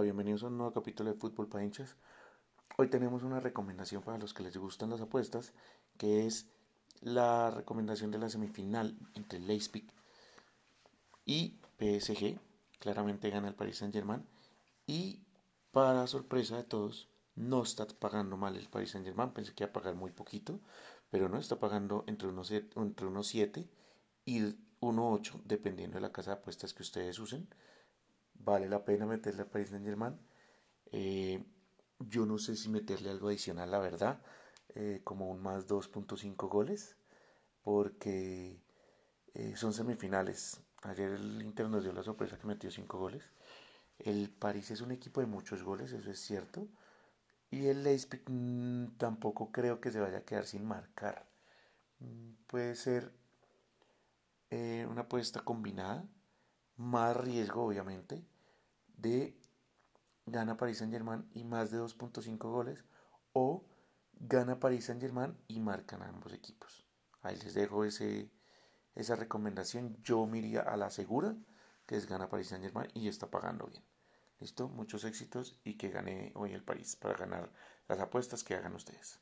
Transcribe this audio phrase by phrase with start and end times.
[0.00, 1.96] bienvenidos a un nuevo capítulo de Fútbol para hinchas.
[2.78, 5.52] Hoy tenemos una recomendación para los que les gustan las apuestas,
[5.98, 6.46] que es
[7.00, 9.84] la recomendación de la semifinal entre Leipzig
[11.24, 12.38] y PSG.
[12.78, 14.24] Claramente gana el Paris Saint Germain
[14.86, 15.18] y
[15.72, 19.32] para sorpresa de todos, no está pagando mal el Paris Saint Germain.
[19.32, 20.60] Pensé que iba a pagar muy poquito,
[21.10, 23.68] pero no, está pagando entre unos, entre unos 7
[24.24, 27.48] y 1.8, dependiendo de la casa de apuestas que ustedes usen
[28.44, 30.18] vale la pena meterle al Paris Saint Germain.
[30.92, 31.44] Eh,
[31.98, 34.20] yo no sé si meterle algo adicional, la verdad,
[34.74, 36.96] eh, como un más 2.5 goles,
[37.62, 38.60] porque
[39.34, 40.60] eh, son semifinales.
[40.82, 43.24] Ayer el Inter nos dio la sorpresa que metió 5 goles.
[43.98, 46.68] El París es un equipo de muchos goles, eso es cierto.
[47.50, 51.26] Y el Leipzig mm, tampoco creo que se vaya a quedar sin marcar.
[52.00, 53.12] Mm, puede ser
[54.90, 56.04] una apuesta combinada,
[56.76, 58.24] más riesgo obviamente,
[58.96, 59.36] de
[60.26, 62.84] gana Paris Saint Germain y más de 2.5 goles
[63.32, 63.64] o
[64.14, 66.86] gana Paris Saint Germain y marcan a ambos equipos.
[67.22, 68.30] Ahí les dejo ese,
[68.94, 69.96] esa recomendación.
[70.02, 71.36] Yo me iría a la segura,
[71.86, 73.84] que es gana Paris Saint Germain y está pagando bien.
[74.38, 74.68] ¿Listo?
[74.68, 77.52] Muchos éxitos y que gane hoy el París para ganar
[77.88, 79.20] las apuestas que hagan ustedes.